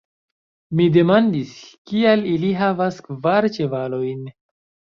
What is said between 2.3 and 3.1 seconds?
ili havas